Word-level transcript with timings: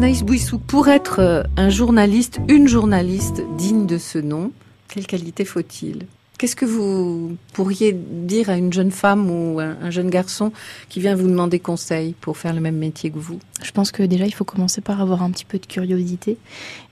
Anaïs 0.00 0.22
Bouissou, 0.22 0.58
pour 0.58 0.88
être 0.88 1.44
un 1.58 1.68
journaliste, 1.68 2.40
une 2.48 2.66
journaliste 2.66 3.42
digne 3.58 3.84
de 3.84 3.98
ce 3.98 4.16
nom, 4.16 4.50
quelle 4.88 5.06
qualité 5.06 5.44
faut-il? 5.44 6.06
Qu'est-ce 6.38 6.56
que 6.56 6.64
vous 6.64 7.36
pourriez 7.52 7.92
dire 7.92 8.48
à 8.48 8.56
une 8.56 8.72
jeune 8.72 8.92
femme 8.92 9.30
ou 9.30 9.60
un 9.60 9.90
jeune 9.90 10.08
garçon 10.08 10.52
qui 10.88 11.00
vient 11.00 11.14
vous 11.14 11.28
demander 11.28 11.58
conseil 11.58 12.14
pour 12.18 12.38
faire 12.38 12.54
le 12.54 12.62
même 12.62 12.78
métier 12.78 13.10
que 13.10 13.18
vous? 13.18 13.40
Je 13.62 13.72
pense 13.72 13.92
que 13.92 14.02
déjà, 14.02 14.24
il 14.24 14.32
faut 14.32 14.46
commencer 14.46 14.80
par 14.80 15.02
avoir 15.02 15.22
un 15.22 15.30
petit 15.30 15.44
peu 15.44 15.58
de 15.58 15.66
curiosité, 15.66 16.38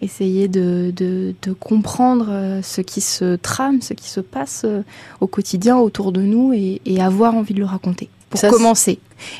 essayer 0.03 0.47
de, 0.47 0.93
de, 0.95 1.35
comprendre 1.59 2.27
euh, 2.29 2.61
ce 2.61 2.83
qui 2.83 3.01
se 3.01 3.37
trame, 3.37 3.81
ce 3.81 3.95
qui 3.95 4.11
se 4.11 4.21
passe 4.21 4.67
euh, 4.67 4.83
au 5.23 5.27
quotidien 5.27 5.79
autour 5.79 6.13
de 6.13 6.21
nous 6.21 6.53
et, 6.53 7.01
avoir 7.01 7.35
envie 7.35 7.55
de 7.55 7.61
le 7.61 7.65
raconter. 7.65 8.11
Pour 8.31 8.41
commencer. 8.41 8.99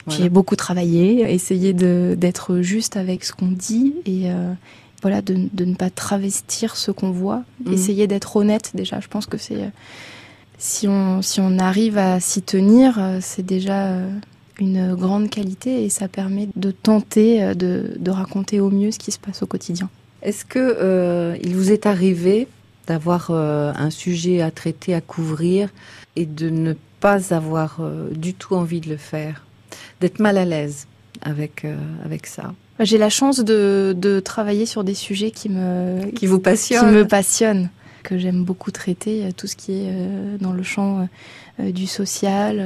Puis 0.09 0.29
beaucoup 0.29 0.57
travailler, 0.57 1.33
essayer 1.33 1.73
d'être 1.73 2.61
juste 2.61 2.97
avec 2.97 3.25
ce 3.25 3.33
qu'on 3.33 3.49
dit 3.49 3.95
et, 4.07 4.31
euh, 4.31 4.53
voilà, 5.03 5.23
de, 5.23 5.35
ne 5.35 5.75
pas 5.75 5.91
travestir 5.91 6.77
ce 6.77 6.91
qu'on 6.91 7.11
voit, 7.11 7.43
mhm. 7.65 7.73
essayer 7.73 8.07
d'être 8.07 8.37
honnête 8.37 8.73
déjà. 8.75 9.01
Je 9.01 9.09
pense 9.09 9.27
que 9.27 9.39
c'est 9.39 9.71
si 10.59 10.89
on 10.89 11.23
si 11.23 11.41
on 11.41 11.59
arrive 11.59 11.99
à 11.99 12.19
s'y 12.19 12.43
tenir, 12.43 12.99
euh, 12.99 13.19
c'est 13.21 13.47
déjà 13.47 13.87
euh, 13.87 14.11
une 14.59 14.95
grande 14.95 15.31
qualité 15.31 15.85
et 15.85 15.89
ça 15.89 16.09
permet 16.09 16.49
de 16.57 16.73
tenter 16.73 17.55
de, 17.55 17.95
de 17.97 18.11
raconter 18.11 18.59
au 18.59 18.71
mieux 18.71 18.91
ce 18.91 18.99
qui 18.99 19.13
se 19.13 19.19
passe 19.19 19.43
au 19.43 19.47
quotidien. 19.47 19.89
Est-ce 20.23 20.45
que 20.45 21.39
il 21.45 21.55
vous 21.55 21.71
est 21.71 21.87
arrivé 21.87 22.49
d'avoir 22.89 23.31
un 23.31 23.91
sujet 23.91 24.41
à 24.41 24.51
traiter, 24.51 24.95
à 24.95 25.01
couvrir 25.01 25.69
et 26.17 26.27
de 26.27 26.51
ne 26.51 26.75
pas 27.01 27.35
avoir 27.35 27.81
du 28.11 28.35
tout 28.35 28.55
envie 28.55 28.81
de 28.81 28.89
le 28.89 28.97
faire, 28.97 29.45
d'être 30.01 30.19
mal 30.19 30.39
à 30.39 30.45
l'aise 30.45 30.87
avec 31.23 31.67
avec 32.05 32.27
ça 32.27 32.53
j'ai 32.81 32.99
la 32.99 33.11
chance 33.11 33.41
de, 33.41 33.95
de, 33.97 34.21
travailler 34.21 34.67
sur 34.67 34.85
des 34.85 34.95
sujets 34.95 35.31
qui 35.31 35.49
me 35.49 36.11
qui 36.13 36.27
vous 36.27 36.39
passionnent, 36.39 36.89
qui 36.89 36.95
me 36.95 37.07
passionnent, 37.07 37.71
que 38.05 38.17
j'aime 38.19 38.45
beaucoup 38.45 38.71
traiter, 38.71 39.25
euh, 39.25 39.31
tout 39.37 39.47
ce 39.47 39.57
qui 39.57 39.73
est 39.73 39.89
euh, 39.89 40.37
dans 40.39 40.53
le 40.53 40.63
champ 40.63 41.09
euh, 41.61 41.73
du 41.73 41.89
social, 41.89 42.65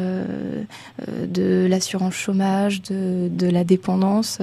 de 1.08 1.66
l'assurance 1.66 2.12
chômage, 2.12 2.82
de, 2.82 3.30
de, 3.32 3.46
la 3.46 3.64
dépendance. 3.64 4.38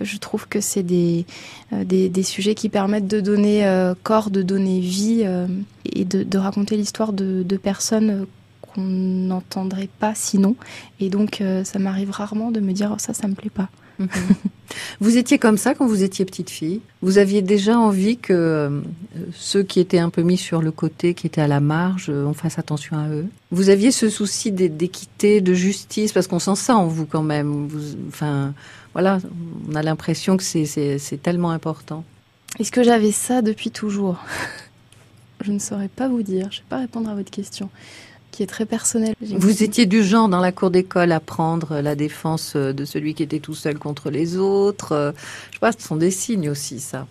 Je 0.00 0.16
trouve 0.18 0.46
que 0.46 0.60
c'est 0.60 0.84
des, 0.84 1.26
des, 1.72 2.08
des, 2.08 2.22
sujets 2.22 2.54
qui 2.54 2.68
permettent 2.68 3.08
de 3.08 3.20
donner 3.20 3.66
corps, 4.04 4.30
de 4.30 4.42
donner 4.42 4.78
vie 4.78 5.26
et 5.92 6.04
de, 6.04 6.22
de 6.22 6.38
raconter 6.38 6.76
l'histoire 6.76 7.12
de, 7.12 7.42
de 7.42 7.56
personnes 7.56 8.26
qu'on 8.74 8.82
n'entendrait 8.82 9.88
pas 9.98 10.14
sinon. 10.14 10.56
Et 11.00 11.08
donc, 11.08 11.42
ça 11.64 11.78
m'arrive 11.78 12.10
rarement 12.10 12.50
de 12.50 12.60
me 12.60 12.72
dire 12.72 12.90
oh, 12.92 12.98
ça, 12.98 13.14
ça 13.14 13.28
me 13.28 13.34
plaît 13.34 13.50
pas. 13.50 13.68
Mhm. 13.98 14.08
Vous 15.00 15.16
étiez 15.16 15.38
comme 15.38 15.58
ça 15.58 15.74
quand 15.74 15.86
vous 15.86 16.02
étiez 16.02 16.24
petite 16.24 16.50
fille 16.50 16.80
Vous 17.02 17.18
aviez 17.18 17.42
déjà 17.42 17.78
envie 17.78 18.16
que 18.16 18.32
euh, 18.32 18.80
ceux 19.32 19.62
qui 19.62 19.78
étaient 19.78 19.98
un 19.98 20.10
peu 20.10 20.22
mis 20.22 20.36
sur 20.36 20.62
le 20.62 20.72
côté, 20.72 21.14
qui 21.14 21.26
étaient 21.26 21.40
à 21.40 21.46
la 21.46 21.60
marge, 21.60 22.06
euh, 22.08 22.24
on 22.24 22.34
fasse 22.34 22.58
attention 22.58 22.96
à 22.96 23.08
eux 23.08 23.26
Vous 23.50 23.68
aviez 23.68 23.92
ce 23.92 24.08
souci 24.08 24.50
d'équité, 24.50 25.40
de 25.40 25.54
justice, 25.54 26.12
parce 26.12 26.26
qu'on 26.26 26.38
sent 26.38 26.56
ça 26.56 26.76
en 26.76 26.86
vous 26.86 27.06
quand 27.06 27.22
même. 27.22 27.68
enfin, 28.08 28.52
voilà, 28.94 29.18
on 29.70 29.74
a 29.74 29.82
l'impression 29.82 30.36
que 30.36 30.42
c'est 30.42 31.22
tellement 31.22 31.50
important. 31.50 32.04
Est-ce 32.58 32.72
que 32.72 32.82
j'avais 32.82 33.12
ça 33.12 33.42
depuis 33.42 33.70
toujours? 33.70 34.18
Je 35.44 35.52
ne 35.52 35.58
saurais 35.58 35.88
pas 35.88 36.08
vous 36.08 36.22
dire. 36.22 36.48
Je 36.50 36.58
ne 36.58 36.62
vais 36.62 36.68
pas 36.70 36.78
répondre 36.78 37.10
à 37.10 37.14
votre 37.14 37.30
question 37.30 37.68
qui 38.34 38.42
est 38.42 38.46
très 38.46 38.66
personnel. 38.66 39.14
Vous 39.20 39.62
étiez 39.62 39.86
du 39.86 40.02
genre 40.02 40.28
dans 40.28 40.40
la 40.40 40.52
cour 40.52 40.70
d'école 40.70 41.12
à 41.12 41.20
prendre 41.20 41.80
la 41.80 41.94
défense 41.94 42.56
de 42.56 42.84
celui 42.84 43.14
qui 43.14 43.22
était 43.22 43.38
tout 43.38 43.54
seul 43.54 43.78
contre 43.78 44.10
les 44.10 44.36
autres. 44.36 45.14
Je 45.50 45.54
sais 45.54 45.60
pas, 45.60 45.72
ce 45.72 45.86
sont 45.86 45.96
des 45.96 46.10
signes 46.10 46.50
aussi, 46.50 46.80
ça. 46.80 47.06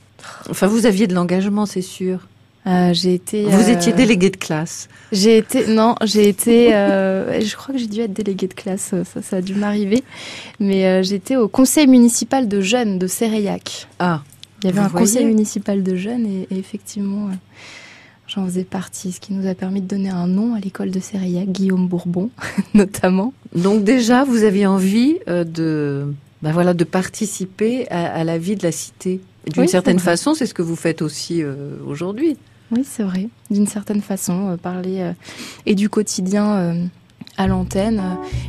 Enfin, 0.49 0.67
vous 0.67 0.85
aviez 0.85 1.07
de 1.07 1.13
l'engagement, 1.13 1.65
c'est 1.65 1.81
sûr. 1.81 2.19
Euh, 2.65 2.93
j'ai 2.93 3.13
été. 3.13 3.43
Vous 3.43 3.69
étiez 3.69 3.91
euh, 3.91 3.95
déléguée 3.95 4.29
de 4.29 4.37
classe. 4.37 4.87
J'ai 5.11 5.37
été. 5.37 5.67
Non, 5.67 5.95
j'ai 6.03 6.29
été. 6.29 6.73
Euh, 6.73 7.41
je 7.45 7.55
crois 7.55 7.73
que 7.73 7.79
j'ai 7.79 7.87
dû 7.87 7.99
être 7.99 8.13
déléguée 8.13 8.47
de 8.47 8.53
classe. 8.53 8.93
Ça, 9.03 9.21
ça 9.21 9.37
a 9.37 9.41
dû 9.41 9.53
m'arriver. 9.55 10.03
Mais 10.59 11.03
j'étais 11.03 11.35
au 11.35 11.47
conseil 11.47 11.87
municipal 11.87 12.47
de 12.47 12.61
jeunes 12.61 12.99
de 12.99 13.07
Séréac. 13.07 13.87
Ah. 13.99 14.21
Il 14.63 14.67
y 14.67 14.69
avait 14.69 14.79
un 14.79 14.89
conseil 14.89 15.25
municipal 15.25 15.83
de 15.83 15.95
jeunes 15.95 16.25
et, 16.25 16.47
et 16.51 16.57
effectivement. 16.57 17.29
J'en 18.27 18.45
faisais 18.45 18.63
partie, 18.63 19.11
ce 19.11 19.19
qui 19.19 19.33
nous 19.33 19.47
a 19.47 19.53
permis 19.53 19.81
de 19.81 19.87
donner 19.87 20.09
un 20.09 20.27
nom 20.27 20.55
à 20.55 20.59
l'école 20.59 20.91
de 20.91 20.99
Séréillac, 20.99 21.49
Guillaume 21.49 21.87
Bourbon 21.87 22.29
notamment. 22.73 23.33
Donc 23.53 23.83
déjà, 23.83 24.23
vous 24.23 24.43
aviez 24.43 24.65
envie 24.65 25.17
euh, 25.27 25.43
de, 25.43 26.07
ben 26.41 26.51
voilà, 26.51 26.73
de 26.73 26.83
participer 26.83 27.87
à, 27.89 28.23
la 28.23 28.37
vie 28.37 28.55
de 28.55 28.63
la 28.63 28.71
cité. 28.71 29.19
D'une 29.53 29.67
certaine 29.67 29.99
façon, 29.99 30.33
c'est 30.33 30.45
ce 30.45 30.53
que 30.53 30.61
vous 30.61 30.77
faites 30.77 31.01
aussi 31.01 31.43
euh, 31.43 31.75
aujourd'hui. 31.85 32.37
Oui, 32.71 32.85
c'est 32.89 33.03
vrai. 33.03 33.27
D'une 33.51 33.67
certaine 33.67 34.01
façon, 34.01 34.51
euh, 34.51 34.57
parler 34.57 35.11
et 35.65 35.75
du 35.75 35.89
quotidien 35.89 36.89
à 37.37 37.47
l'antenne 37.47 38.01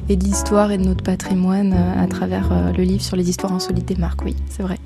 et 0.09 0.17
de 0.17 0.25
l'histoire 0.25 0.71
et 0.71 0.79
de 0.79 0.85
notre 0.85 1.03
patrimoine 1.03 1.73
à 1.73 2.07
travers 2.07 2.73
le 2.77 2.85
livre 2.85 3.03
sur 3.03 3.17
les 3.17 3.29
histoires 3.29 3.53
insolites 3.53 3.87
des 3.87 3.97
marques. 3.97 4.25
Oui, 4.25 4.37
c'est 4.49 4.63
vrai. 4.63 4.79